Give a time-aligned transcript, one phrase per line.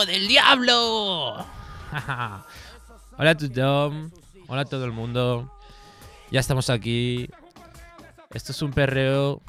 [0.00, 1.34] ¡Hijo del diablo!
[3.18, 4.10] Hola a tothom.
[4.48, 5.52] Hola a todo el mundo.
[6.30, 7.28] Ya estamos aquí.
[8.32, 9.42] Esto es un perreo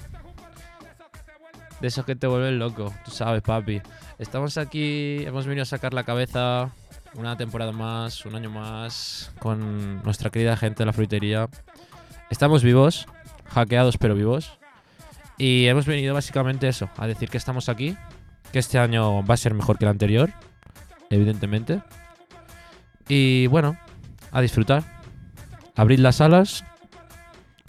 [1.80, 2.94] de esos que te vuelven loco.
[3.06, 3.82] Tú sabes, papi.
[4.20, 6.72] Estamos aquí, hemos venido a sacar la cabeza
[7.14, 11.48] una temporada más, un año más, con nuestra querida gente de la fruitería.
[12.30, 13.06] Estamos vivos,
[13.54, 14.52] hackeados pero vivos.
[15.38, 17.96] Y hemos venido básicamente eso, a decir que estamos aquí,
[18.52, 20.32] que este año va a ser mejor que el anterior,
[21.10, 21.82] evidentemente.
[23.08, 23.78] Y bueno,
[24.32, 24.84] a disfrutar.
[25.76, 26.64] Abrid las alas,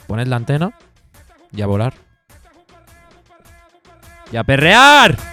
[0.07, 0.73] poned la antena
[1.53, 1.95] y a volar.
[4.33, 5.32] ¡Y a perrear!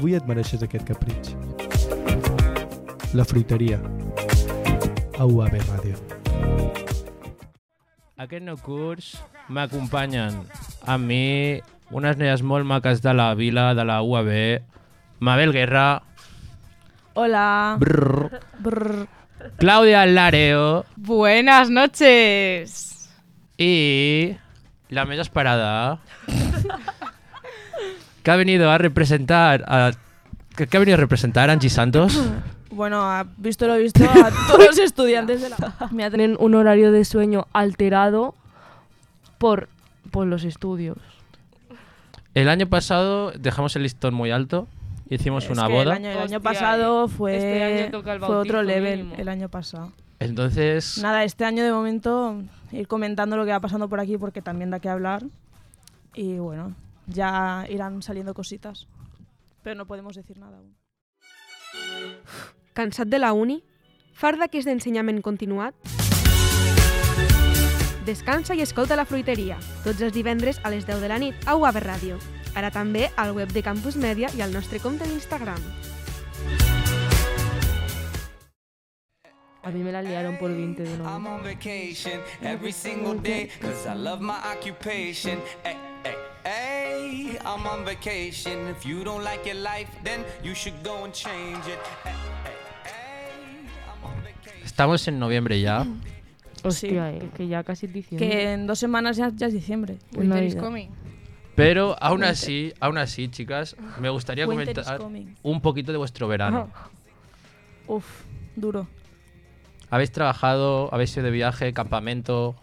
[0.00, 1.34] Avui et mereixes aquest capritx.
[3.12, 3.76] La fruiteria.
[5.20, 5.98] A UAB Ràdio.
[8.20, 9.10] Aquest nou curs
[9.52, 10.38] m'acompanyen
[10.88, 11.60] a mi
[11.92, 14.30] unes noies molt maques de la vila, de la UAB,
[15.20, 16.02] Mabel Guerra,
[17.14, 17.76] Hola.
[17.80, 19.06] brrr, Brr.
[19.58, 22.86] Claudia Lareo Buenas noches.
[23.58, 24.36] y
[24.88, 25.98] la més esperada
[28.22, 29.92] que ha venido a representar a
[30.56, 32.20] que, que ha venido a representar a Angie Santos.
[32.72, 35.56] Bueno, ha visto lo visto a todos los estudiantes de la...
[35.90, 38.36] Mira, tienen un horario de sueño alterado
[39.38, 39.68] por,
[40.12, 40.96] por los estudios.
[42.32, 44.68] El año pasado dejamos el listón muy alto,
[45.08, 48.12] hicimos Es una que boda, El año, el año Hostia, pasado fue, este año toca
[48.12, 49.16] el fue otro level mínimo.
[49.18, 49.90] el año pasado.
[50.20, 54.42] entonces Nada, este año de momento ir comentando lo que va pasando por aquí porque
[54.42, 55.24] también da que hablar.
[56.14, 56.72] Y bueno,
[57.10, 58.88] ya irán saliendo cositas.
[59.62, 60.76] Pero no podemos decir nada aún.
[62.72, 63.62] Cansat de la uni?
[64.14, 65.74] Fart d'aquest d'ensenyament continuat?
[68.06, 71.56] Descansa i escolta la fruiteria, tots els divendres a les 10 de la nit a
[71.56, 72.18] UAB Ràdio.
[72.56, 75.60] Ara també al web de Campus Media i al nostre compte d'Instagram.
[79.62, 80.96] A mí me la liaron por 20 de
[85.68, 85.89] I'm
[87.10, 87.30] nuevo.
[87.30, 88.52] on vacation every single day cause I love my occupation.
[88.52, 88.68] Hey, hey, hey, I'm on vacation.
[88.68, 91.78] If you don't like your life, then you should go and change it.
[92.04, 92.12] Hey,
[92.44, 92.52] hey,
[92.84, 94.64] hey, I'm on vacation.
[94.64, 95.86] estamos en noviembre ya.
[96.62, 98.28] Hostia, eh, que ya casi es diciembre.
[98.28, 99.98] Que en dos semanas ya, ya es diciembre.
[100.12, 100.88] Es Navidad.
[101.54, 106.28] Pero aún así, aún así, chicas, me gustaría Winter is comentar un poquito de vuestro
[106.28, 106.70] verano.
[107.86, 108.24] Uf,
[108.56, 108.86] duro.
[109.90, 112.54] ¿Habéis trabajado, habéis ido de viaje, campamento?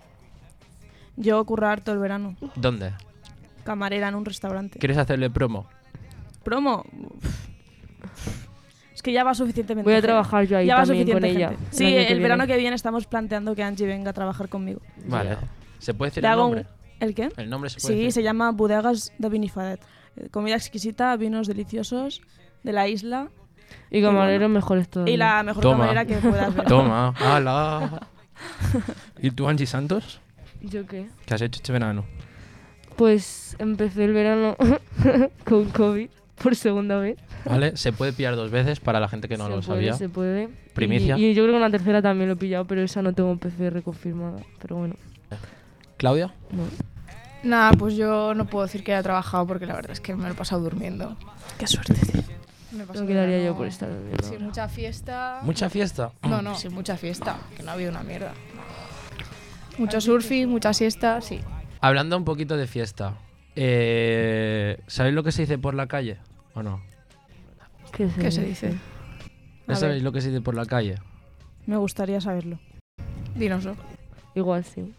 [1.18, 2.36] Yo currar todo el verano.
[2.56, 2.94] ¿Dónde?
[3.68, 4.80] Camarera en un restaurante.
[4.80, 5.68] ¿Quieres hacerle promo?
[6.44, 6.86] ¿Promo?
[8.94, 9.84] Es que ya va suficientemente.
[9.86, 10.08] Voy a gente.
[10.08, 11.50] trabajar yo ahí ya también con suficiente ella.
[11.50, 11.66] gente.
[11.76, 14.80] Sí, el, que verano que viene estamos planteando que Angie venga a trabajar conmigo.
[15.06, 15.38] Vale.
[15.80, 16.70] ¿Se puede decir Le el hago un- nombre?
[17.02, 17.30] ¿El qué?
[17.36, 19.82] ¿El nombre se puede Sí, se llama Bodegas de Binifadet.
[20.16, 22.22] Eh, Comida exquisita, vinos deliciosos
[22.64, 23.28] de la isla
[23.92, 25.06] Y camarero mejor es todo.
[25.08, 25.80] y la mejor Toma.
[25.80, 26.66] camarera que puedas ver.
[26.66, 28.08] Toma, hala.
[29.22, 30.22] ¿Y tú, Angie Santos?
[30.62, 31.08] ¿Yo qué?
[31.26, 32.06] ¿Qué has hecho este verano?
[32.98, 34.56] Pues empecé el verano
[35.46, 36.10] con COVID
[36.42, 37.18] por segunda vez.
[37.46, 37.78] ¿Vale?
[37.78, 39.94] Se puede pillar dos veces para la gente que no se lo puede, sabía.
[39.94, 40.50] Se puede.
[40.74, 41.18] Primicia.
[41.18, 43.36] Y, y yo creo que una tercera también lo he pillado, pero esa no tengo
[43.38, 44.40] PCR confirmada.
[44.60, 44.96] Pero bueno,
[45.98, 46.34] ¿Claudia?
[46.52, 46.64] no.
[47.44, 50.24] Nada, pues yo no puedo decir que haya trabajado porque la verdad es que me
[50.26, 51.16] lo he pasado durmiendo.
[51.60, 51.94] Qué suerte.
[52.72, 54.24] Me he pasado No quedaría yo por estar durmiendo.
[54.24, 55.40] Sí, mucha fiesta.
[55.44, 56.12] ¿Mucha fiesta?
[56.24, 57.38] No, no, sí, mucha fiesta.
[57.56, 58.34] Que no ha habido una mierda.
[59.78, 61.40] Mucho surfing, mucha siesta, sí.
[61.82, 63.16] Hablando un poquito de fiesta.
[63.56, 66.18] Eh, ¿Sabéis lo que se dice por la calle?
[66.54, 66.82] ¿O no?
[67.92, 68.74] ¿Qué se, ¿Qué se dice?
[69.68, 70.04] ¿No A sabéis ver.
[70.04, 70.96] lo que se dice por la calle?
[71.66, 72.60] Me gustaría saberlo.
[73.36, 73.76] Dinoslo.
[74.36, 74.94] Igual sí.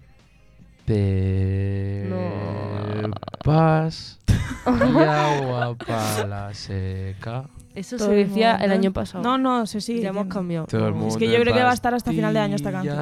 [3.41, 4.19] Pepas
[4.67, 7.45] y agua para la seca.
[7.75, 8.65] Eso Todo se decía mundo.
[8.65, 9.23] el año pasado.
[9.23, 10.01] No, no, se sigue.
[10.03, 10.67] ya hemos cambiado.
[10.67, 12.73] Todo el mundo que yo creo que va a estar hasta final de año esta
[12.73, 12.97] canción.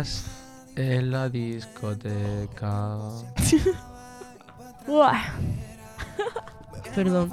[0.76, 2.98] En la discoteca.
[4.86, 5.22] Buah.
[6.94, 7.32] Perdón.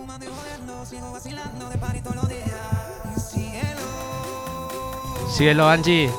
[5.30, 6.10] Síguelo, Angie.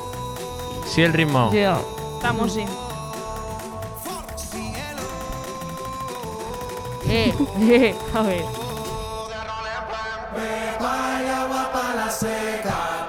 [0.87, 1.51] Sigue el ritmo.
[1.51, 1.79] Ya.
[2.17, 2.65] Estamos, sí.
[7.07, 8.45] Eh, eh, a ver.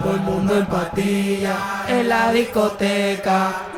[0.01, 3.76] Todo el mundo en patilla en la discoteca.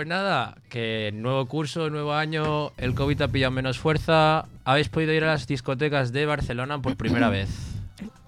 [0.00, 4.46] Pues nada, que nuevo curso, nuevo año, el COVID ha pillado menos fuerza.
[4.64, 7.50] Habéis podido ir a las discotecas de Barcelona por primera vez.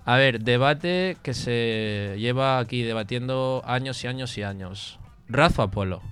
[0.04, 4.98] A ver, debate que se lleva aquí debatiendo años y años y años.
[5.28, 6.02] ¿Raz o Apolo?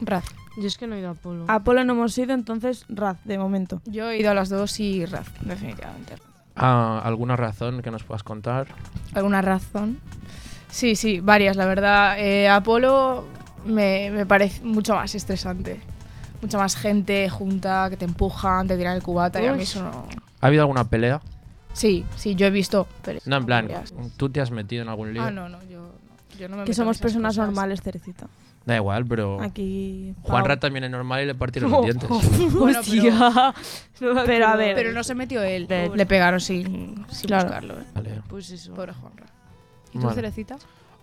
[0.00, 0.24] Raz.
[0.56, 1.44] Yo es que no he ido a Polo.
[1.46, 3.80] Apolo no hemos ido, entonces Raz, de momento.
[3.84, 6.14] Yo he ido a las dos y Raz, definitivamente.
[6.56, 8.66] Ah, ¿Alguna razón que nos puedas contar?
[9.14, 10.00] ¿Alguna razón?
[10.70, 12.18] Sí, sí, varias, la verdad.
[12.18, 13.26] Eh, Apolo
[13.64, 15.80] me, me parece mucho más estresante.
[16.42, 19.82] Mucha más gente junta que te empujan, te tiran el cubata y a mí eso
[19.82, 20.06] no...
[20.40, 21.20] ¿Ha habido alguna pelea?
[21.74, 22.86] Sí, sí, yo he visto.
[23.04, 23.92] pero- No, en plan, peleas.
[24.16, 25.22] ¿tú te has metido en algún lío?
[25.22, 25.92] Ah, no, no, yo,
[26.38, 27.46] yo no me Que meto en somos esas personas cosas.
[27.46, 28.26] normales, Cerecita.
[28.64, 30.14] Da igual, pero Aquí.
[30.22, 32.08] Juanra también es normal y le partieron los dientes.
[32.54, 32.80] Bueno,
[34.00, 35.64] pero, Pero a ver, pero no se metió él.
[35.66, 35.90] Pobre.
[35.96, 37.44] Le pegaron sin, sin Claro.
[37.44, 37.80] buscarlo.
[37.80, 37.84] eh.
[37.94, 38.22] Vale.
[38.28, 38.72] Pues eso.
[38.74, 39.26] Pobre Juanra.
[39.92, 40.14] ¿Y tú, Vale.
[40.14, 40.56] Cerecita?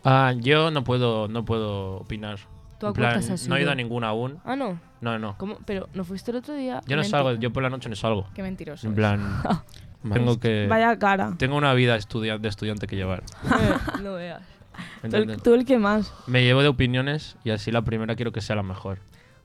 [0.04, 2.40] Ah, yo no puedo, no puedo opinar.
[2.80, 4.40] ¿Tú a plan, cuántas has no he ido a ninguna aún.
[4.46, 4.80] Ah, no.
[5.02, 5.36] No, no.
[5.38, 5.58] ¿Cómo?
[5.66, 6.82] Pero no fuiste el otro día.
[6.86, 7.20] Yo no Mentira.
[7.24, 8.28] salgo, yo por la noche no salgo.
[8.36, 8.88] Qué mentiroso.
[8.88, 9.42] En plan,
[10.14, 11.34] tengo que Vaya cara.
[11.38, 13.24] tengo una vida estudia- de estudiante que llevar.
[14.04, 14.42] No veas.
[15.10, 16.14] Tú el, tú el que más.
[16.28, 19.00] Me llevo de opiniones y así la primera quiero que sea la mejor.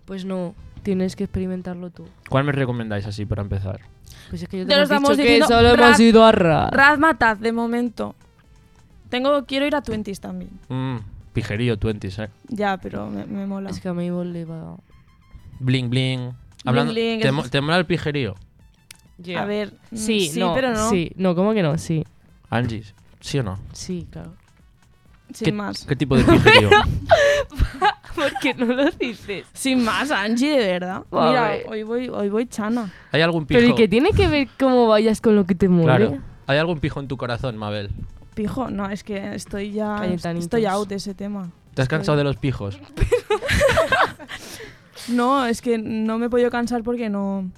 [0.05, 2.07] Pues no, tienes que experimentarlo tú.
[2.29, 3.81] ¿Cuál me recomendáis así para empezar?
[4.29, 6.33] Pues es que yo Te te lo hemos dicho que diciendo, solo hemos ido a
[6.33, 6.71] Raz.
[6.71, 8.15] Raz Mataz, de momento.
[9.13, 10.51] Tengo, quiero ir a Twenties también.
[10.71, 10.97] Mm,
[11.35, 12.31] pijerío, twenties, eh.
[12.49, 13.69] Ya, pero me, me mola.
[13.69, 14.77] Es que a Mabel le va...
[15.61, 16.31] Bling bling.
[16.65, 18.35] Hablando, bling, ¿te, es- mo- te mola el pijerío?
[19.37, 20.89] A ver, mm, Sí, sí, no, pero no.
[20.89, 21.77] Sí, no, ¿cómo que no?
[21.77, 22.07] Sí,
[22.49, 22.85] Angie,
[23.21, 23.59] ¿sí o no?
[23.75, 24.33] sí, claro.
[25.35, 25.85] Sin ¿Qué, más.
[25.85, 26.71] ¿Qué tipo de pijerío?
[28.15, 29.45] ¿Por qué no lo dices?
[29.53, 31.03] Sin más, Angie, de verdad.
[31.11, 32.91] Mira, hoy voy, hoy voy chana.
[33.13, 33.61] ¿Hay algún pijo?
[33.61, 36.07] Pero ¿y qué tiene que ver cómo vayas con lo que te mueve?
[36.09, 36.23] Claro.
[36.47, 37.91] ¿Hay algún pijo en tu corazón, Mabel?
[38.35, 39.97] Pijo, no, es que estoy ya.
[39.99, 40.45] Cayetanitos.
[40.45, 41.51] Estoy out de ese tema.
[41.75, 42.79] ¿Te has cansado de los pijos?
[45.09, 47.51] No, es que no me he podido cansar porque no.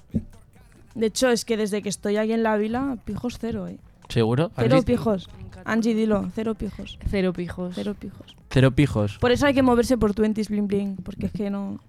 [0.95, 3.77] De hecho, es que desde que estoy aquí en la vila, pijos cero, eh.
[4.09, 4.51] ¿Seguro?
[4.55, 4.83] Cero Angie?
[4.85, 5.29] pijos.
[5.63, 6.97] Angie, dilo, cero pijos.
[7.07, 7.73] Cero pijos.
[7.75, 8.35] Cero pijos.
[8.49, 9.17] Cero pijos.
[9.19, 11.79] Por eso hay que moverse por twenties bling bling, porque es que no.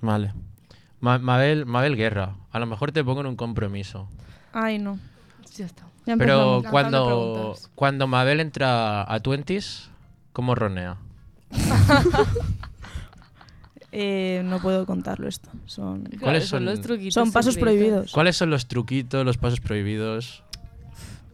[0.00, 0.32] Vale.
[1.00, 2.36] Ma- Mabel, Mabel Guerra.
[2.50, 4.08] A lo mejor te pongo en un compromiso.
[4.52, 4.98] Ay, no.
[5.56, 5.84] Ya está.
[6.06, 9.88] Ya Pero cuando, cuando Mabel entra a Twenties,
[10.32, 10.96] ¿cómo ronea?
[13.96, 15.48] Eh, no puedo contarlo esto.
[15.66, 17.76] Son, ¿Cuáles son- los truquitos son pasos secretos?
[17.78, 18.12] prohibidos.
[18.12, 20.42] ¿Cuáles son los truquitos, los pasos prohibidos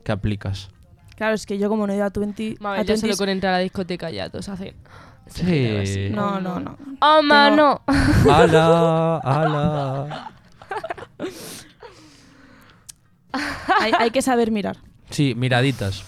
[0.04, 0.68] que aplicas?
[1.16, 3.16] Claro, es que yo como no he ido a 20 Mabel, a ya solo 20s
[3.16, 4.74] con entrar a la discoteca ya todos hacen...
[5.28, 6.10] Sí.
[6.10, 6.76] No, no, no.
[7.00, 7.80] ¡Oh, mano!
[8.28, 9.20] ¡Hala!
[9.24, 10.32] ¡Hala!
[13.80, 14.78] Hay, hay que saber mirar.
[15.10, 16.04] Sí, miraditas.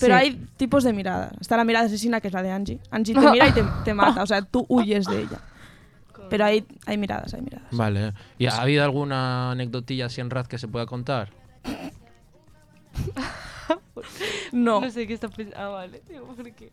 [0.00, 0.20] Pero Sí.
[0.20, 1.32] hay tipos de miradas.
[1.40, 2.78] Está la mirada asesina, que es la de Angie.
[2.90, 4.22] Angie te mira y te, te mata.
[4.22, 5.40] O sea, tú huyes de ella.
[6.30, 7.66] Pero hay, hay miradas, hay miradas.
[7.72, 8.12] Vale.
[8.38, 11.30] ¿Y ha habido alguna anecdotilla así en Raz que se pueda contar?
[14.52, 14.80] No.
[14.80, 15.60] No sé qué está pensando.
[15.60, 16.02] Ah, vale.
[16.08, 16.70] Digo, ¿por qué?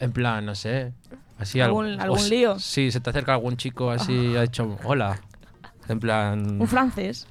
[0.00, 0.92] En plan, no sé.
[1.38, 2.58] Así algo- ¿Algún- o algún lío?
[2.58, 5.20] Sí, se te acerca algún chico así, ha hecho hola.
[5.88, 6.60] En plan.
[6.60, 7.26] Un francés.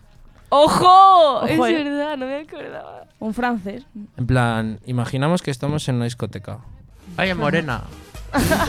[0.54, 1.46] ¡Ojo!
[1.48, 1.84] es Ojo, eh.
[1.84, 3.06] verdad, no me acordaba.
[3.20, 3.84] Un francés.
[4.18, 6.60] En plan, imaginamos que estamos en una discoteca.
[7.18, 7.84] Ay, morena.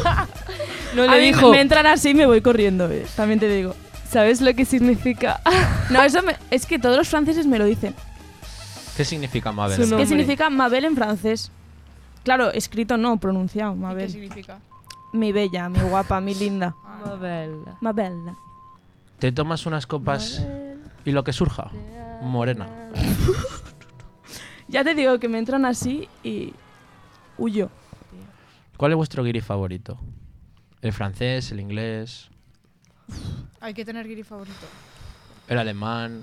[0.95, 3.49] No A le mí dijo, me entran así y me voy corriendo, eh, también te
[3.49, 3.75] digo.
[4.11, 5.41] ¿sabes lo que significa?
[5.89, 7.95] No, eso me- es que todos los franceses me lo dicen.
[8.97, 9.83] ¿Qué significa Mabel?
[9.89, 11.51] Su ¿Qué significa Mabel en francés?
[12.25, 14.11] Claro, escrito no, pronunciado, ¿Y ¿Qué Mabel.
[14.11, 14.59] significa?
[15.15, 16.75] Mi bella, mi guapa, mi linda.
[17.07, 17.57] Mabel.
[17.81, 18.13] Mabel.
[19.19, 20.45] Te tomas unas copas
[21.05, 21.71] y lo que surja.
[22.23, 22.69] Morena.
[24.69, 26.55] Ya te digo que me entran así y
[27.37, 27.69] huyo.
[28.79, 29.99] ¿Cuál es vuestro guiri favorito?
[30.81, 32.31] ¿El francés, el inglés,
[33.61, 34.67] Hay que tener guiri favorito.
[35.49, 36.23] el alemán,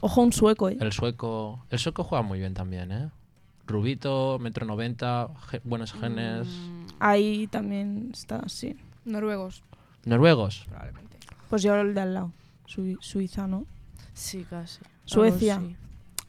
[0.00, 0.76] Ojo, un sueco, ¿eh?
[0.78, 1.64] el sueco?
[1.70, 3.08] El sueco juega muy bien también, ¿eh?
[3.66, 6.46] Rubito, metro noventa, ge- buenos genes.
[7.00, 8.76] Ahí también está, sí.
[9.06, 9.62] Noruegos,
[10.04, 10.64] ¿Noruegos?
[10.68, 11.16] probablemente.
[11.48, 12.32] Pues yo el de al lado.
[12.66, 13.64] Sui- Suiza, ¿no?
[14.14, 14.80] Sí, casi.
[15.04, 15.60] Suecia.
[15.60, 15.76] Sí.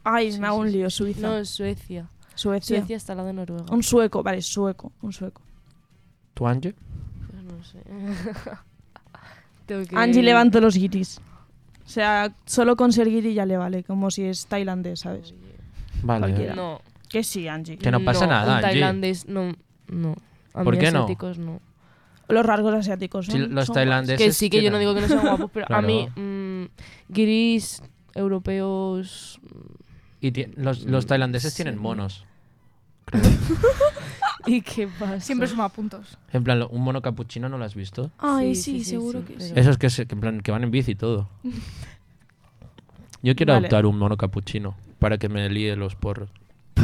[0.04, 1.22] Ay, Sí, me hago sí, un lío, Suiza.
[1.22, 2.08] No, es Suecia.
[2.36, 2.78] Suecia.
[2.80, 3.66] Suecia está al lado de Noruega.
[3.72, 5.42] Un sueco, vale, sueco, un sueco.
[6.34, 6.76] ¿Tú, Angie?
[7.32, 7.80] Pues no sé.
[9.66, 9.96] Tengo que...
[9.96, 11.20] Angie levantó los guiris.
[11.86, 15.34] O sea, solo con ser guiri ya le vale, como si es tailandés, ¿sabes?
[16.04, 16.20] Vale.
[16.28, 16.56] Cualquiera.
[16.56, 16.82] No.
[17.10, 17.78] Que sí, Angie.
[17.78, 18.62] Que no pasa nada, Un Angie.
[18.70, 19.54] tailandés, no.
[19.88, 20.16] No.
[20.54, 21.00] A ¿Por mí qué no?
[21.04, 21.60] asiáticos no?
[22.28, 24.18] Los rasgos asiáticos, Sí, son- los son tailandeses.
[24.26, 25.88] Que sí, que yo no tienen- digo que no sean guapos, pero a Claro.
[25.88, 26.45] mí, mm,
[27.10, 27.82] guiris
[28.14, 29.40] europeos.
[30.22, 31.64] Y ti- los, los tailandeses Sí.
[31.64, 32.26] tienen monos.
[34.48, 35.20] ¿Y qué pasa?
[35.20, 36.18] Siempre suma puntos.
[36.32, 38.12] En plan, lo- un mono capuchino no lo has visto.
[38.18, 39.54] Ay, Sí, sí, sí, sí, seguro sí, que pero- sí.
[39.56, 41.30] Esos que, se- que en plan, que van en bici y todo.
[43.24, 43.66] Yo quiero Vale.
[43.68, 46.30] adoptar un mono capuchino para que me líe los porros.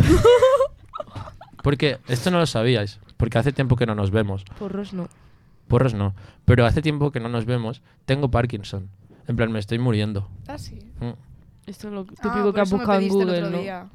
[1.63, 4.43] Porque esto no lo sabíais, porque hace tiempo que no nos vemos.
[4.57, 5.07] Porros no.
[5.67, 7.81] Porros no, pero hace tiempo que no nos vemos.
[8.05, 8.89] Tengo Parkinson.
[9.27, 10.29] En plan, me estoy muriendo.
[10.47, 10.79] Ah, sí.
[10.99, 11.11] Mm.
[11.67, 13.61] Esto es lo Ah, típico que has buscado en pediste el Google, otro ¿no?
[13.61, 13.89] día.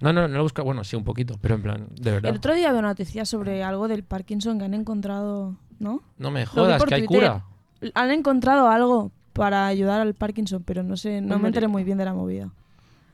[0.00, 0.62] No, no, no lo busca.
[0.62, 2.30] Bueno, sí, un poquito, pero en plan, de verdad.
[2.30, 6.02] El otro día había una noticia sobre algo del Parkinson que han encontrado, ¿no?
[6.18, 7.30] No me jodas, que hay Twitter.
[7.80, 7.90] cura.
[7.94, 11.98] Han encontrado algo para ayudar al Parkinson, pero no sé, no me enteré muy bien
[11.98, 12.50] de la movida.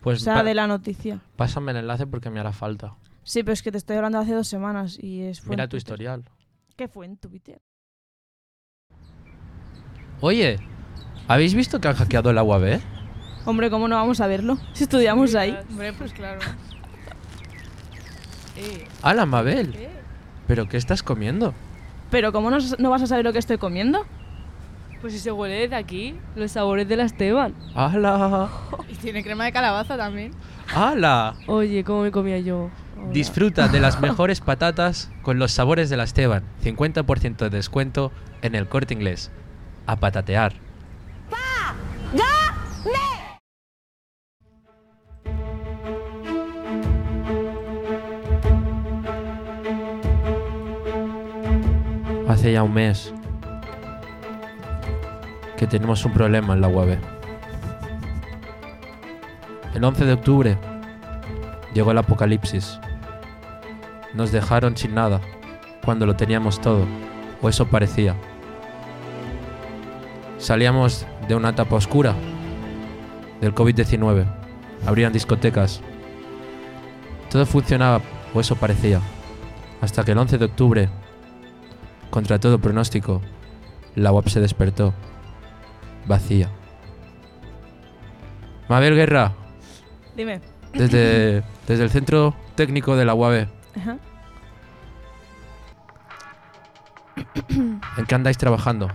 [0.01, 1.21] Pues o sea, de la noticia.
[1.37, 2.95] pásame el enlace porque me hará falta.
[3.23, 5.71] Sí, pero es que te estoy hablando hace dos semanas y es fue Mira tu
[5.71, 5.79] Twitter.
[5.79, 6.25] historial.
[6.77, 7.63] ¿Qué fue en Twitter?
[10.21, 10.59] Oye,
[11.29, 12.81] ¿habéis visto que han hackeado el agua B?
[13.45, 14.59] Hombre, ¿cómo no vamos a verlo?
[14.73, 15.59] Si estudiamos ahí.
[15.71, 16.41] Hombre, pues claro.
[18.57, 19.73] Eh, ¡Hala, Mabel!
[19.73, 19.91] ¿qué?
[20.47, 21.55] ¿Pero qué estás comiendo?
[22.11, 24.07] Pero ¿cómo no, no vas a saber lo que estoy comiendo?
[25.01, 27.55] Pues si se huele desde aquí, los sabores de la Esteban.
[27.75, 28.49] ¡Hala!
[28.89, 30.33] Y tiene crema de calabaza también.
[30.75, 31.35] ¡Hala!
[31.47, 32.71] Oye, ¿cómo me comía yo?
[33.13, 36.45] Disfruta de las mejores patatas con los sabores de la Esteban.
[36.63, 39.31] 50% de descuento en el corte inglés.
[39.87, 40.55] A patatear.
[52.45, 53.11] Hace ya un mes
[55.57, 56.99] que tenemos un problema en la UAB.
[59.75, 60.59] El 11 de octubre
[61.73, 62.79] llegó el apocalipsis.
[64.13, 65.23] Nos dejaron sin nada,
[65.87, 66.85] cuando lo teníamos todo,
[67.41, 68.15] o eso parecía.
[70.37, 72.15] Salíamos de una etapa oscura,
[73.41, 74.27] del COVID-19,
[74.87, 75.81] abrían discotecas.
[77.31, 78.03] Todo funcionaba,
[78.35, 79.01] o eso parecía,
[79.81, 80.91] hasta que el 11 de octubre,
[82.15, 83.21] contra todo pronóstico,
[83.97, 84.95] la UAP se despertó,
[86.07, 86.49] vacía.
[88.69, 89.33] Mabel Guerra,
[90.17, 90.41] Dime.
[90.73, 93.97] desde, desde el centro técnico de la UAB, Ajá.
[97.97, 98.89] ¿en qué andáis trabajando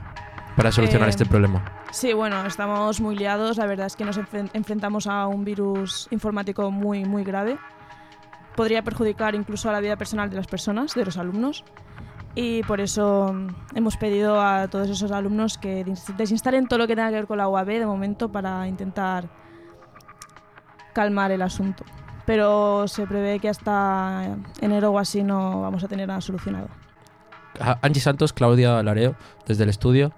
[0.55, 1.65] para solucionar Eh, este problema?
[1.91, 3.57] Sí, bueno, estamos muy liados.
[3.57, 7.57] La verdad es que nos enfren- enfrentamos a un virus informático muy, muy grave.
[8.55, 11.63] Podría perjudicar incluso a la vida personal de las personas, de los alumnos.
[12.35, 15.83] Y por eso mm, hemos pedido a todos esos alumnos que
[16.17, 19.29] desinstalen todo lo que tenga que ver con la UAB de momento para intentar
[20.93, 21.83] calmar el asunto.
[22.25, 26.67] Pero se prevé que hasta enero o así no vamos a tener nada solucionado.
[27.59, 29.15] A- Angie Santos, Claudia Lareo,
[29.47, 30.11] desde el estudio.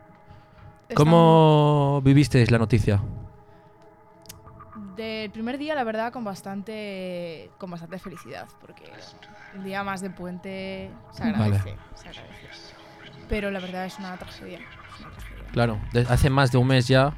[0.94, 3.02] ¿Cómo vivisteis la noticia?
[5.02, 8.84] Del primer día, la verdad, con bastante, con bastante felicidad, porque
[9.56, 12.46] un día más de puente se agradece, se agradece.
[13.28, 14.60] Pero la verdad es una tragedia.
[14.60, 15.52] es una tragedia.
[15.54, 17.16] Claro, hace más de un mes ya.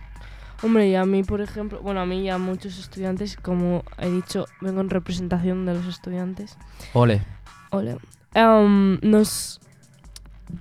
[0.62, 4.10] Hombre, y a mí, por ejemplo, bueno, a mí y a muchos estudiantes, como he
[4.10, 6.58] dicho, vengo en representación de los estudiantes.
[6.94, 7.22] Ole.
[7.72, 7.98] Ole.
[9.02, 9.60] Nos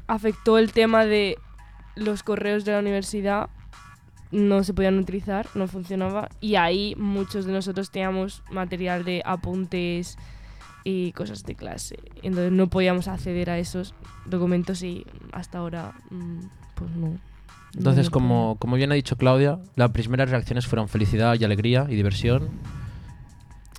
[0.09, 1.39] afectó el tema de
[1.95, 3.49] los correos de la universidad
[4.33, 10.17] no se podían utilizar, no funcionaba y ahí muchos de nosotros teníamos material de apuntes
[10.85, 11.99] y cosas de clase.
[12.23, 16.39] Entonces no podíamos acceder a esos documentos y hasta ahora mm,
[16.75, 17.19] pues no.
[17.75, 21.95] Entonces, como, como bien ha dicho Claudia, las primeras reacciones fueron felicidad y alegría y
[21.95, 22.51] diversión.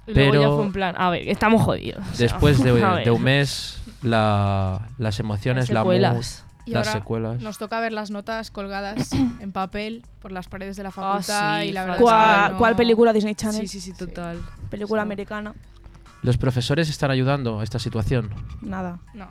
[0.08, 2.00] Luego ya pero- fue en plan, a ver, estamos jodidos.
[2.12, 6.46] o sea, Después de, un mes, la- las emociones, la mood, secuelas.
[6.66, 7.42] Y las ahora secuelas.
[7.42, 11.62] nos toca ver las notas colgadas en papel por las paredes de la Ah, facultad
[11.62, 11.98] sí, y la verdad fatal.
[11.98, 12.04] es que
[12.44, 13.68] ¿Cuál, no- cuál película Disney Channel?
[13.68, 14.42] Sí, sí, sí, total.
[14.70, 15.06] Película Sí.
[15.06, 15.54] americana.
[16.22, 18.30] ¿Los profesores están ayudando a esta situación?
[18.62, 19.00] Nada.
[19.14, 19.28] No,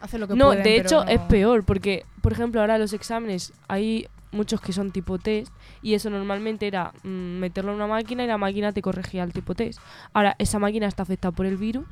[0.00, 2.92] hace lo que No, pueden, de hecho no- es peor porque, por ejemplo, ahora los
[2.92, 7.86] exámenes hay muchos que son tipo test y eso normalmente era mm, meterlo en una
[7.86, 9.78] máquina y la máquina te corregía el tipo test.
[10.12, 11.86] Ahora esa máquina está afectada por el virus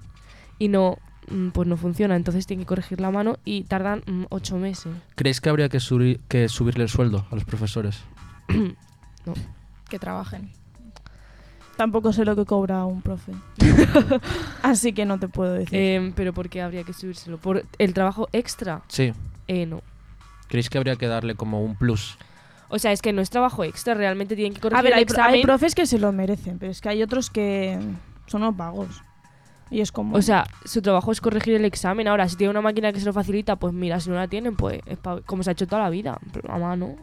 [0.59, 0.99] y no
[1.53, 4.93] pues no funciona, entonces tiene que corregir la mano y tardan mm, ocho meses.
[5.15, 8.03] ¿Creéis que habría que, subir- que subirle el sueldo a los profesores?
[9.89, 10.51] que trabajen.
[11.77, 13.33] Tampoco sé lo que cobra un profe.
[14.63, 15.79] Así que no te puedo decir.
[15.79, 17.39] Em, pero ¿por qué habría que subírselo?
[17.39, 18.83] ¿Por el trabajo extra?
[18.89, 19.13] Sí.
[19.47, 19.83] Eh, no.
[20.49, 22.17] ¿Creéis que habría que darle como un plus?
[22.69, 25.21] O sea, es que no es trabajo extra, realmente tienen que corregir a ver, el
[25.21, 27.79] hay, hay profes que se lo merecen, pero es que hay otros que
[28.27, 29.03] son unos vagos.
[29.71, 30.17] Y es como...
[30.17, 32.07] O sea, su trabajo es corregir el examen.
[32.09, 34.55] Ahora, si tiene una máquina que se lo facilita, pues mira, si no la tienen,
[34.57, 36.19] pues es pa- como se ha hecho toda la vida.
[36.33, 36.95] Pero a mano,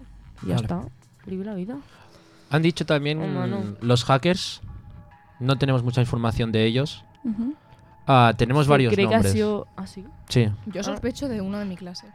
[0.43, 0.61] ya Vale.
[0.61, 0.81] está.
[1.25, 1.75] Vive la vida.
[2.49, 4.61] Han dicho también los hackers,
[5.39, 7.55] no tenemos mucha información de ellos, Ujú.
[8.05, 9.33] Ah, tenemos Se varios cree que ha nombres.
[9.33, 10.05] sido- ¿Ah, sí?
[10.65, 12.05] Yo sospecho de uno de mi clase.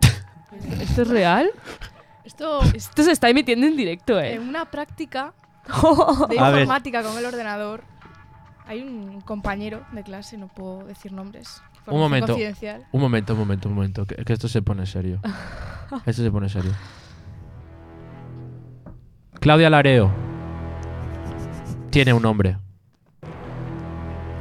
[0.80, 1.50] ¿Esto es real?
[2.24, 4.34] Esto Esto se está emitiendo en directo, ¿eh?
[4.34, 5.34] en una práctica
[6.28, 7.82] de informática con el ordenador.
[8.66, 11.62] Hay un compañero de clase, no puedo decir nombres.
[11.86, 12.36] Un momento.
[12.92, 14.06] Un momento, un momento, un momento.
[14.06, 15.20] Que, que esto se pone serio.
[16.06, 16.72] Esto se pone serio.
[19.40, 20.10] Claudia Lareo.
[21.90, 22.56] Tiene un nombre.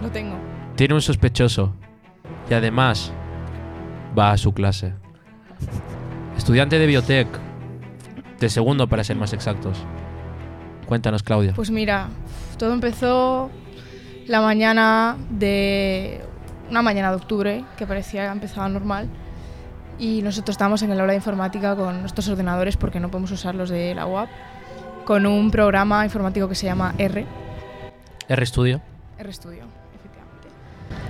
[0.02, 0.38] Lo tengo.
[0.78, 1.76] Tiene un sospechoso.
[2.50, 3.12] Y además
[4.18, 4.94] va a su clase.
[6.38, 7.28] Estudiante de biotech.
[8.40, 9.78] De segundo para ser más exactos.
[10.86, 11.54] Cuéntanos, Claudia.
[11.54, 12.08] Pues mira,
[12.58, 13.52] todo empezó
[14.32, 16.22] la mañana de.
[16.70, 19.10] Una mañana de octubre, que parecía que empezaba normal.
[20.00, 23.56] Y nosotros estábamos en el aula de informática con nuestros ordenadores, porque no podemos usar
[23.56, 24.30] los de la UAP,
[25.04, 27.26] con un programa informático que se llama R.
[28.30, 28.82] R Studio.
[29.20, 29.66] RStudio,
[30.00, 30.48] efectivamente.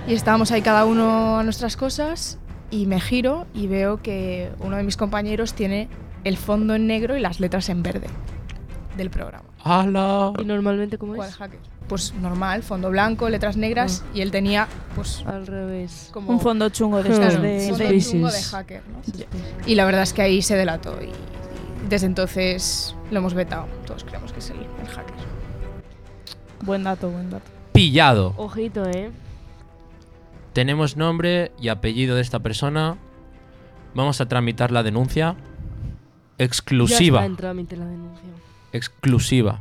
[0.08, 2.38] Y estábamos ahí cada uno a nuestras cosas
[2.72, 5.88] y me giro y veo que uno de mis compañeros tiene
[6.24, 8.08] el fondo en negro y las letras en verde
[8.96, 9.44] del programa.
[9.64, 10.32] ¡Hala!
[10.40, 11.36] ¿Y normalmente cómo ¿Cuál es?
[11.36, 11.58] hacker?
[11.88, 16.10] Pues normal, fondo blanco, letras negras y él tenía pues Al revés.
[16.12, 19.00] como Un fondo chungo de claro, de, un fondo de- chungo de hacker, ¿no?
[19.66, 21.10] Y la verdad es que ahí se delató y,
[21.88, 23.66] desde entonces lo hemos vetado.
[23.86, 25.14] Todos creemos que es el, el hacker.
[26.62, 27.44] Buen dato, buen dato.
[27.72, 28.34] Pillado.
[28.36, 29.10] Ojito, ¿eh?
[30.52, 32.96] Tenemos nombre y apellido de esta persona.
[33.94, 35.34] Vamos a tramitar la denuncia.
[36.38, 37.18] Ya Exclusiva.
[37.20, 38.28] está en trámite la denuncia.
[38.72, 39.60] Exclusiva.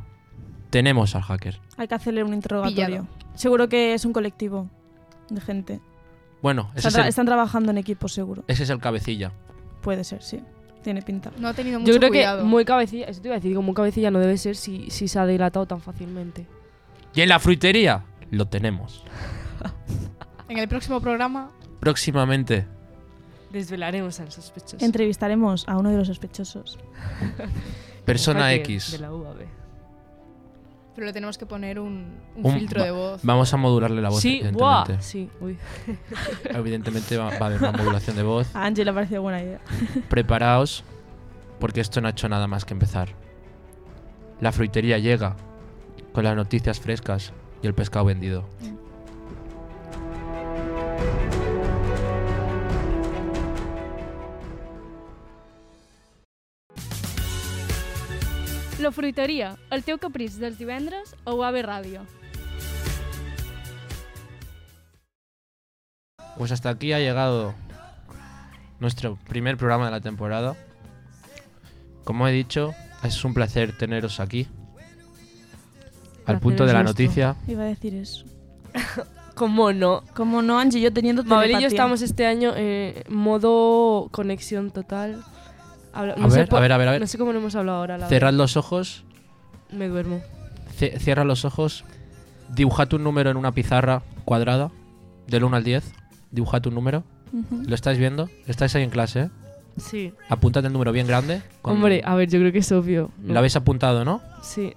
[0.70, 1.60] Tenemos al hacker.
[1.78, 2.86] Hay que hacerle un interrogatorio.
[2.86, 3.08] Pillado.
[3.36, 4.70] Seguro que es un colectivo
[5.30, 5.80] de gente.
[6.42, 8.44] Bueno, ese Están, es, tra- el, están trabajando en equipo, seguro.
[8.48, 9.32] ese es el cabecilla.
[9.82, 10.42] Puede ser, sí.
[10.84, 11.32] Tiene pinta.
[11.38, 12.40] No ha tenido mucho Yo creo cuidado.
[12.40, 14.90] que muy cabecilla, eso te iba a decir, digo, muy cabecilla no debe ser si,
[14.90, 16.48] si se ha dilatado tan fácilmente.
[17.14, 19.04] Y en la fruitería lo tenemos.
[20.50, 22.66] En el próximo programa Próximamente.
[23.52, 24.84] Desvelaremos al sospechoso.
[24.86, 26.78] Entrevistaremos a uno de los sospechosos.
[28.06, 28.92] Persona X.
[28.92, 29.38] De la UAB.
[30.94, 33.22] Pero le tenemos que poner un, un Un- filtro de voz.
[33.24, 34.94] Vamos a modularle la voz, Sí, evidentemente.
[34.94, 35.02] buah.
[35.02, 35.58] Sí, uy.
[36.50, 38.54] Evidentemente va, va a haber una modulación de voz.
[38.56, 39.62] A Angie le parece buena idea.
[40.10, 40.84] Preparaos,
[41.60, 43.10] porque esto no ha hecho nada más que empezar.
[44.42, 45.38] La fruitería llega
[46.12, 48.44] con las noticias frescas y el pescado vendido.
[58.82, 62.02] La fruiteria, el teu capriç dels divendres a UAB Ràdio.
[66.38, 67.54] Pues hasta aquí ha llegado
[68.80, 70.56] nuestro primer programa de la temporada.
[72.04, 74.48] Como he dicho, es un placer teneros aquí.
[76.26, 77.04] Al punto de la nuestro.
[77.04, 77.36] noticia.
[77.48, 78.26] Iba a decir eso.
[79.36, 80.04] ¿Cómo no?
[80.16, 81.68] Como no, Angie, yo teniendo Mabel y yo telepatía.
[81.68, 85.24] estamos este año en modo conexión total.
[85.94, 87.08] Habla- A no sé ver, a ver, a ver, a No ver.
[87.08, 87.98] sé cómo lo hemos hablado ahora.
[87.98, 89.04] La Cerrad los ojos.
[89.70, 89.78] verdad.
[89.80, 90.22] Me duermo.
[90.78, 91.84] ce- Cierra los ojos.
[92.54, 94.72] Dibujad un número en una pizarra cuadrada.
[95.28, 95.84] Del 1 al 10.
[96.32, 97.04] Dibujad un número.
[97.34, 97.64] Ujú.
[97.68, 98.30] ¿Lo estáis viendo?
[98.48, 99.30] Estáis ahí en clase, ¿eh?
[99.78, 100.14] Sí.
[100.28, 101.42] Apuntad el número bien grande.
[101.62, 103.10] con- Hombre, a ver, yo creo que es obvio.
[103.20, 103.34] ¿no?
[103.34, 104.22] Lo habéis apuntado, ¿no?
[104.44, 104.74] Sí.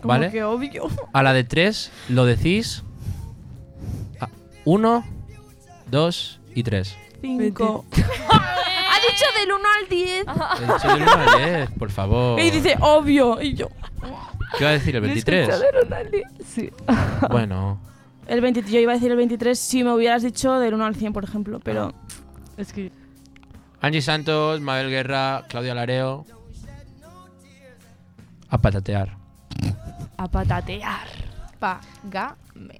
[0.00, 0.30] Como ¿Vale?
[0.30, 0.88] que obvio.
[1.12, 2.84] A la de 3 lo decís.
[4.64, 5.04] 1,
[5.90, 6.96] 2 y 3.
[7.20, 7.84] Cinco.
[8.96, 10.26] ha dicho del 1 al 10.
[10.60, 12.40] He dicho del 1 al 10, por favor.
[12.40, 13.40] Y dice obvio.
[13.42, 13.68] Y yo.
[14.52, 14.94] ¿Qué iba a decir?
[14.96, 15.62] ¿El 23?
[16.44, 16.70] Sí.
[17.30, 17.80] Bueno,
[18.26, 20.94] El 20, yo iba a decir el 23 si me hubieras dicho del 1 al
[20.96, 21.60] 100, por ejemplo.
[21.60, 21.92] Pero
[22.56, 22.90] Es que.
[23.80, 26.24] Angie Santos, Mabel Guerra, Claudia Lareo.
[28.48, 29.16] A patatear.
[30.16, 31.08] A patatear.
[31.58, 32.78] Págame.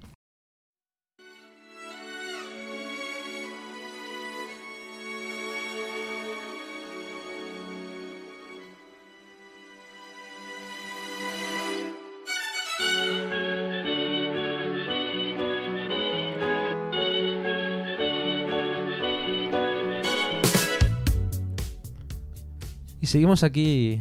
[23.17, 23.99] Seguimos aquí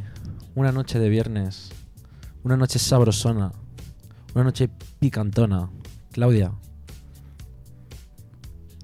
[0.55, 1.71] una noche de viernes.
[2.43, 3.51] Una noche sabrosona.
[4.35, 5.71] Una noche picantona.
[6.13, 6.53] Claudia.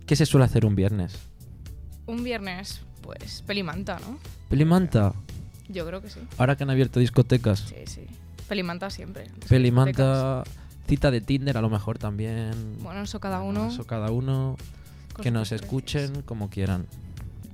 [0.07, 1.19] ¿Qué se suele hacer un viernes?
[2.07, 4.19] Un viernes, pues pelimanta, ¿no?
[4.49, 5.13] Pelimanta.
[5.69, 6.21] Yo creo que sí.
[6.39, 7.67] Ahora que han abierto discotecas.
[7.69, 8.07] Sí, sí.
[8.49, 9.27] Pelimanta siempre.
[9.51, 10.45] Pelimanta.
[10.89, 12.79] Cita de Tinder a lo mejor también.
[12.81, 13.69] Bueno, eso cada uno.
[13.69, 14.57] Eso cada uno.
[15.13, 16.87] con Que nos escuchen como quieran.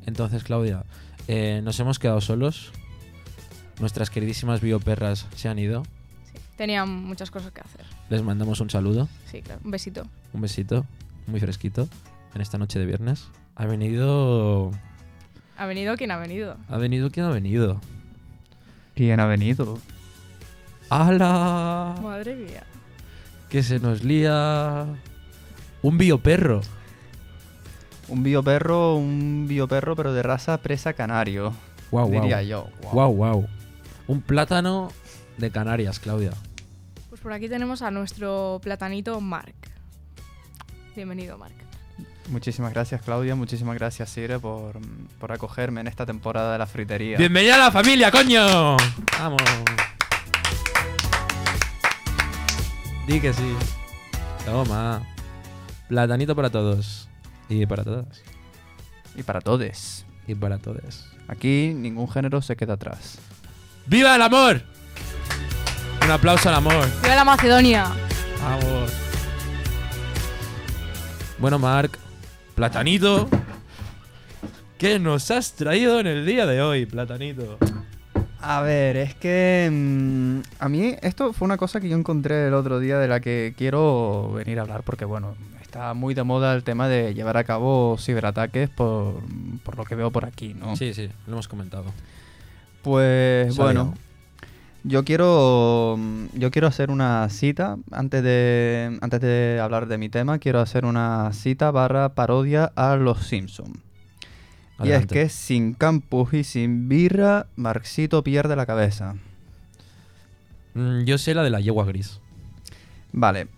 [0.09, 0.85] Entonces, Claudia,
[1.29, 2.73] eh, nos hemos quedado solos.
[3.79, 5.83] Nuestras queridísimas bioperras se han ido.
[6.33, 6.41] Sí.
[6.57, 7.85] Tenían muchas cosas que hacer.
[8.09, 9.61] Les mandamos un saludo, Sí, claro.
[9.65, 10.07] Un besito.
[10.33, 10.87] un besito.
[11.27, 11.89] muy fresquito,
[12.35, 13.29] en esta noche de viernes.
[13.55, 14.71] Ha venido...
[15.59, 16.57] ¿Ha venido quien ha venido?
[16.69, 17.79] Ha venido quien ha venido.
[18.95, 19.79] ¿Quién ha venido?
[20.89, 21.97] ¡Hala!
[22.03, 22.65] Madre mía.
[23.51, 24.87] Que se nos lía...
[25.83, 26.63] Un bioperro.
[28.09, 31.53] Un bioperro, un bioperro, pero de raza presa canario.
[31.91, 32.23] Guau, guau.
[32.23, 32.69] diría yo.
[32.93, 33.47] Guau, guau.
[34.07, 34.91] Un plátano
[35.37, 36.33] de Canarias, Claudia.
[37.11, 39.55] Pues por aquí tenemos a nuestro platanito Mark.
[40.97, 41.55] Bienvenido, Mark.
[42.29, 43.35] Muchísimas gracias, Claudia.
[43.35, 44.79] Muchísimas gracias, Sire, por,
[45.19, 47.17] por acogerme en esta temporada de la fritería.
[47.19, 48.77] ¡Bienvenida a la familia, coño!
[49.19, 49.43] Vamos.
[53.07, 53.55] Di que sí.
[54.45, 55.03] Toma.
[55.89, 57.08] Platanito para todos.
[57.49, 58.23] Y para todas.
[59.17, 60.05] Y para todos.
[60.27, 61.09] Y para todos.
[61.29, 63.19] Aquí ningún género se queda atrás.
[63.87, 64.63] ¡Viva el amor!
[66.05, 66.87] Un aplauso al amor.
[67.03, 67.87] ¡Viva la Macedonia!
[68.43, 68.93] Vamos.
[71.39, 71.99] Bueno, Marc,
[72.55, 73.29] Platanito.
[74.77, 77.59] ¿Qué nos has traído en el día de hoy, Platanito?
[78.41, 82.55] A ver, es que mm, a mí esto fue una cosa que yo encontré el
[82.55, 85.35] otro día de la que quiero venir a hablar porque, bueno,
[85.69, 89.21] está muy de moda el tema de llevar a cabo ciberataques por,
[89.63, 90.77] por lo que veo por aquí, ¿no?
[90.77, 91.93] Sí, sí, lo hemos comentado.
[92.81, 93.93] Pues bueno,
[94.83, 95.99] yo quiero
[96.33, 100.87] yo quiero hacer una cita antes de antes de hablar de mi tema, quiero hacer
[100.87, 103.83] una cita barra parodia a los Simpson.
[104.83, 109.17] Y es que sin campus y sin birra, Marxito pierde la cabeza.
[110.73, 112.21] Mm, yo sé la de la yegua gris.
[113.13, 113.49] Vale,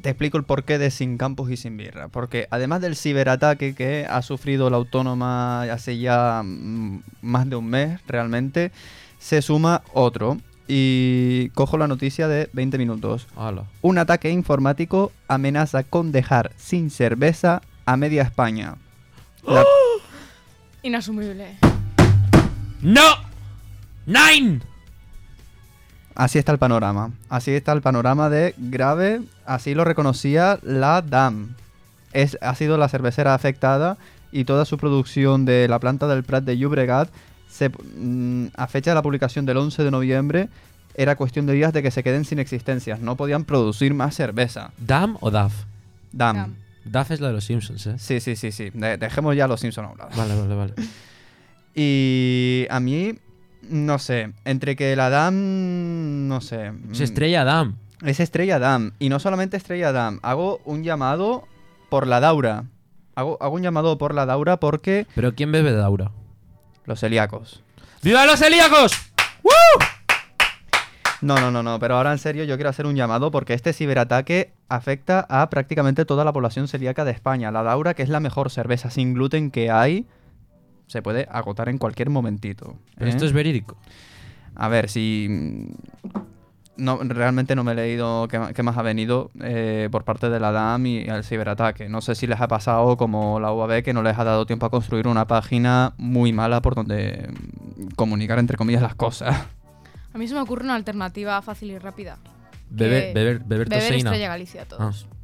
[0.00, 2.08] te explico el porqué de sin campus y sin birra.
[2.08, 7.66] Porque además del ciberataque que ha sufrido la autónoma hace ya mm, más de un
[7.66, 8.72] mes realmente,
[9.18, 10.38] se suma otro.
[10.72, 13.26] Y cojo la noticia de 20 minutos.
[13.82, 18.76] Un ataque informático amenaza con dejar sin cerveza a media España.
[19.44, 19.64] La-
[20.82, 21.56] Inasumible.
[22.82, 23.02] ¡No!
[24.06, 24.60] ¡Nine!
[26.14, 27.10] Así está el panorama.
[27.28, 29.22] Así está el panorama de grave.
[29.50, 31.54] Así lo reconocía la DAM.
[32.12, 33.96] Es, ha sido la cervecera afectada
[34.30, 37.08] y toda su producción de la planta del Prat de Llobregat
[37.48, 40.48] se, mm, a fecha de la publicación del 11 de noviembre
[40.94, 43.00] era cuestión de días de que se queden sin existencias.
[43.00, 44.70] No podían producir más cerveza.
[44.78, 45.52] ¿Dam o Daf?
[46.12, 46.36] DAM.
[46.36, 46.54] Dam.
[46.84, 47.94] Daf es la de los Simpsons, ¿eh?
[47.98, 48.70] Sí, sí, sí, sí.
[48.72, 50.10] De- dejemos ya a los Simpsons a un lado.
[50.16, 50.74] Vale, vale, vale.
[51.74, 53.14] Y a mí,
[53.68, 56.72] no sé, entre que la DAM, no sé.
[56.92, 57.76] Es mm, Estrella Dam.
[58.02, 58.92] Es Estrella Dam.
[58.98, 60.20] Y no solamente Estrella Dam.
[60.22, 61.46] Hago un llamado
[61.88, 62.64] por la Daura.
[63.14, 66.12] Hago, hago un llamado por la Daura porque ¿Pero quién bebe Daura?
[66.86, 67.62] los celíacos.
[68.02, 69.10] ¡Viva los celíacos!
[71.22, 71.78] No, no, no, no.
[71.78, 76.04] Pero ahora en serio yo quiero hacer un llamado porque este ciberataque afecta a prácticamente
[76.04, 77.50] toda la población celíaca de España.
[77.50, 80.06] La Daura, que es la mejor cerveza sin gluten que hay,
[80.86, 82.78] se puede agotar en cualquier momentito.
[82.96, 83.10] Pero ¿eh?
[83.10, 83.76] esto es verídico.
[84.54, 85.68] A ver, si...
[86.76, 90.50] No, realmente no me he leído qué, más ha venido eh, por parte de la
[90.50, 91.88] DAM y el ciberataque.
[91.88, 94.66] No sé si les ha pasado como la UAB que no les ha dado tiempo
[94.66, 99.36] a construir una página muy mala por donde mm, comunicar entre comillas las cosas.
[100.14, 102.18] A mí se me ocurre una alternativa fácil y rápida.
[102.70, 103.94] Beber, beber, beber Beber.
[103.94, 105.06] Estrella Galicia a todos.
[105.10, 105.16] Ah.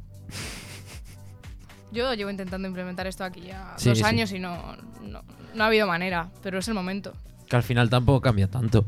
[1.91, 4.03] Yo llevo intentando implementar esto aquí ya Sí, dos sí.
[4.03, 5.23] años y no, no,
[5.55, 7.13] no ha habido manera, pero es el momento.
[7.47, 8.85] Que al final tampoco cambia tanto.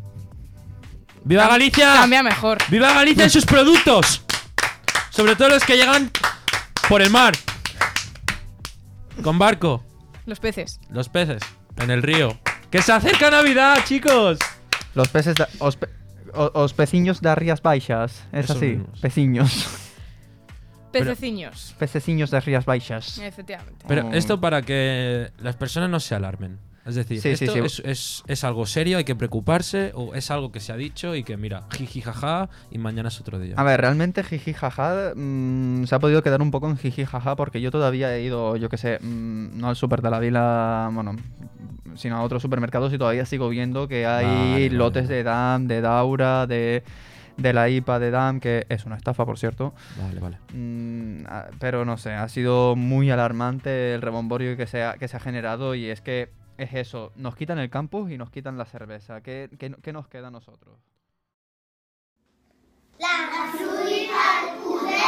[1.23, 1.93] ¡Viva Galicia!
[1.93, 2.57] Cambia mejor.
[2.69, 4.23] ¡Viva Galicia en sus productos!
[5.09, 6.11] Sobre todo los que llegan
[6.87, 7.33] por el mar.
[9.23, 9.83] Con barco.
[10.25, 10.79] Los peces.
[10.89, 11.41] Los peces.
[11.77, 12.37] En el río.
[12.71, 14.37] ¡Que se acerca Navidad, chicos!
[14.95, 15.35] Los peces...
[15.35, 15.89] de- os, pe-
[16.33, 18.23] os peciños de Rías Baixas.
[18.31, 18.65] Es Esos así.
[18.67, 18.99] mismos.
[18.99, 19.67] Peciños.
[20.91, 21.75] Pero- Pececiños.
[21.77, 23.17] Pececiños de Rías Baixas.
[23.19, 23.85] Efectivamente.
[23.87, 24.13] Pero Oh.
[24.13, 26.59] esto para que las personas no se alarmen.
[26.89, 27.59] Es decir, Sí, esto sí.
[27.59, 31.15] Es, es- es algo serio, hay que preocuparse, o es algo que se ha dicho
[31.15, 33.53] y que mira, jiji jaja, y mañana es otro día.
[33.57, 37.35] A ver, realmente jiji jaja mm, se ha podido quedar un poco en jiji jaja
[37.35, 40.89] porque yo todavía he ido, yo qué sé, mm, no al super de la vila,
[40.93, 41.15] bueno,
[41.95, 45.15] sino a otros supermercados y todavía sigo viendo que hay Vale, lotes vale.
[45.15, 46.83] de DAM, de Daura, de,
[47.37, 49.73] de la IPA de DAM, que es una estafa, por cierto.
[49.97, 50.37] Vale, vale.
[50.53, 55.07] Mm, ah, pero no sé, ha sido muy alarmante el rebomborio que se ha, que
[55.07, 58.57] se ha generado y es que es eso, nos quitan el campus y nos quitan
[58.57, 59.21] la cerveza.
[59.21, 60.77] ¿Qué, qué, qué nos queda a nosotros?
[62.99, 64.99] La fruita al poder.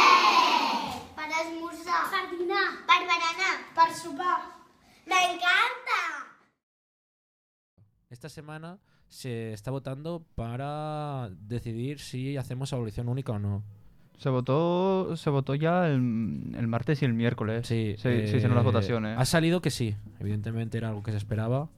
[1.14, 2.10] Per esmorzar.
[2.10, 2.70] Per dinar.
[2.86, 3.56] Per berenar.
[3.74, 4.40] Per sopar.
[5.04, 6.00] M'encanta!
[8.08, 13.62] Esta semana se está votando para decidir si hacemos abolición única o no.
[14.22, 17.66] Se votó, se votó ya el, el martes y el miércoles.
[17.66, 19.18] Sí, se, se hicieron las eh, votaciones.
[19.18, 21.68] Ha salido que sí, evidentemente era algo que se esperaba.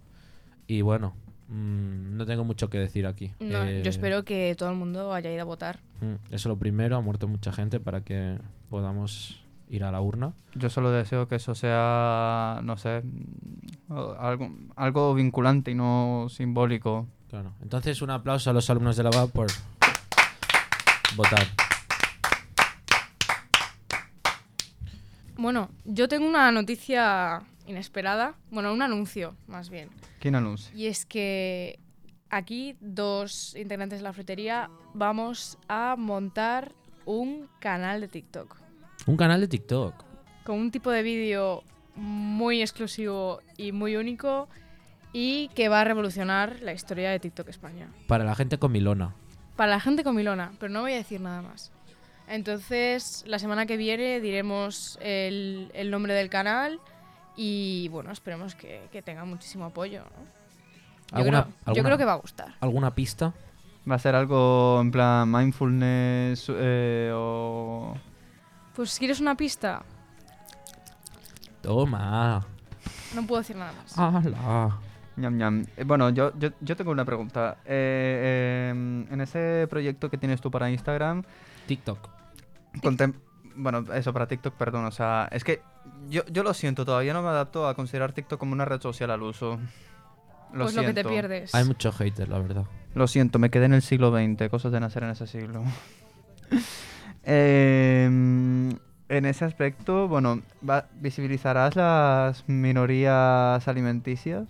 [0.67, 1.15] Y bueno,
[1.49, 3.33] mm, no tengo mucho que decir aquí.
[3.41, 5.79] No, Eh, Yo espero que todo el mundo haya ido a votar.
[6.03, 8.37] mm, Eso es lo primero, ha muerto mucha gente para que
[8.69, 10.35] podamos ir a la urna.
[10.55, 13.03] Yo solo deseo que eso sea, no sé,
[14.19, 17.07] algo, algo vinculante y no simbólico.
[17.31, 17.55] Claro.
[17.63, 19.47] Entonces, un aplauso a los alumnos de la UAB por
[21.17, 21.47] votar.
[25.37, 28.35] Bueno, yo tengo una noticia inesperada.
[28.51, 29.91] Bueno, un anuncio, más bien.
[30.21, 30.75] ¿Quién anuncia?
[30.75, 31.79] Y es que
[32.31, 36.73] aquí dos integrantes de la frutería vamos a montar
[37.05, 38.57] un canal de TikTok.
[39.07, 40.05] Un canal de TikTok.
[40.45, 41.63] Con un tipo de vídeo
[41.97, 44.49] muy exclusivo y muy único
[45.13, 47.89] y que va a revolucionar la historia de TikTok España.
[48.09, 49.15] Para la gente con Milona.
[49.57, 51.73] Para la gente con Milona, pero no voy a decir nada más.
[52.29, 56.81] Entonces, la semana que viene diremos el, el nombre del canal
[57.37, 60.01] y bueno, esperemos que, que tenga muchísimo apoyo.
[60.03, 60.09] ¿no?
[61.11, 62.55] Yo, ¿Alguna- creo, yo alguna- creo que va a gustar.
[62.61, 63.33] ¿Alguna pista?
[63.91, 67.95] ¿Va a ser algo en plan mindfulness eh, o...?
[68.75, 69.83] Pues, ¿quieres una pista?
[71.61, 72.45] Toma.
[73.15, 73.97] No puedo decir nada más.
[73.99, 74.79] ¡Hala!
[75.17, 75.65] Ñam, ñam.
[75.77, 77.59] Eh, Bueno, yo, yo, yo tengo una pregunta.
[77.65, 81.23] Eh, eh, en ese proyecto que tienes tú para Instagram...
[81.67, 81.99] TikTok.
[82.83, 83.15] contem-
[83.57, 84.85] bueno, eso para TikTok, perdón.
[84.85, 85.63] O sea, es que
[86.09, 89.11] yo, yo lo siento, todavía no me adapto a considerar TikTok como una red social
[89.11, 89.59] al uso.
[90.53, 91.11] Lo Pues lo que te siento.
[91.11, 91.55] pierdes.
[91.55, 92.65] Hay muchos haters, la verdad.
[92.95, 95.63] Lo siento, me quedé en el siglo XX, cosas de nacer en ese siglo.
[97.27, 98.71] Em,
[99.09, 104.45] en ese aspecto, bueno, va- ¿visibilizarás las minorías alimenticias?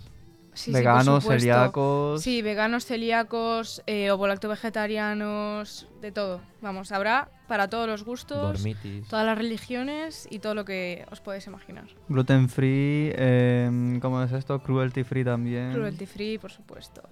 [0.54, 2.22] Sí, Veganos, celíacos.
[2.22, 4.10] Sí, veganos, celíacos, eh,
[4.48, 6.40] vegetarianos, de todo.
[6.62, 9.08] Vamos, habrá para todos los gustos, Dormitis.
[9.08, 11.86] todas las religiones y todo lo que os podéis imaginar.
[12.08, 14.60] Gluten free, em, ¿cómo es esto?
[14.62, 15.72] Cruelty free también.
[15.72, 17.02] Cruelty free, por supuesto.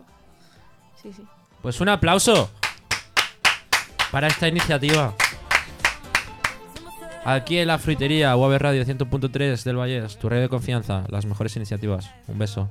[1.03, 1.25] Sí, sí.
[1.61, 2.49] Pues un aplauso
[4.13, 5.15] para esta iniciativa.
[7.25, 11.55] Aquí en la fruitería UAB Radio 100.3 del Valles, tu radio de confianza, las mejores
[11.57, 12.11] iniciativas.
[12.29, 12.69] Un beso.